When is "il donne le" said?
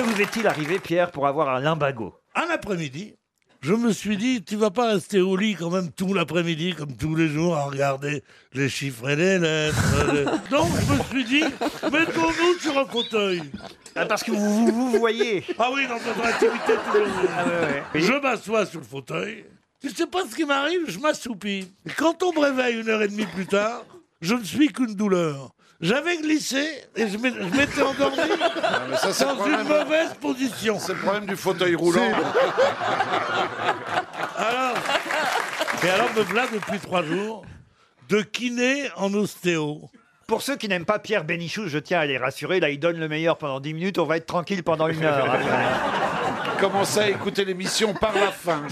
42.70-43.08